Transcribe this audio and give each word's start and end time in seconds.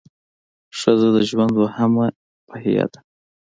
ښځه 0.79 1.07
د 1.15 1.17
ژوند 1.29 1.51
دویمه 1.55 2.05
پهیه 2.47 2.85
ده. 2.91 2.99